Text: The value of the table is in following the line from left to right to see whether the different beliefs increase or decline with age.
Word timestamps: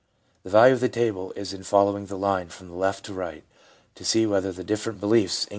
The 0.41 0.49
value 0.49 0.73
of 0.73 0.79
the 0.79 0.89
table 0.89 1.31
is 1.35 1.53
in 1.53 1.61
following 1.61 2.07
the 2.07 2.17
line 2.17 2.49
from 2.49 2.75
left 2.75 3.05
to 3.05 3.13
right 3.13 3.43
to 3.93 4.03
see 4.03 4.25
whether 4.25 4.51
the 4.51 4.63
different 4.63 4.99
beliefs 4.99 5.43
increase 5.43 5.43
or 5.43 5.43
decline 5.43 5.45
with 5.45 5.49
age. 5.49 5.49